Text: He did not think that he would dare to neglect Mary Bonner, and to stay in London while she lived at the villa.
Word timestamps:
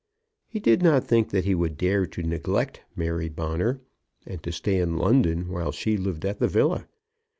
He 0.47 0.59
did 0.59 0.81
not 0.81 1.03
think 1.03 1.29
that 1.29 1.45
he 1.45 1.53
would 1.53 1.77
dare 1.77 2.07
to 2.07 2.23
neglect 2.23 2.81
Mary 2.95 3.29
Bonner, 3.29 3.81
and 4.25 4.41
to 4.41 4.51
stay 4.51 4.79
in 4.79 4.97
London 4.97 5.47
while 5.47 5.71
she 5.71 5.95
lived 5.95 6.25
at 6.25 6.39
the 6.39 6.47
villa. 6.47 6.87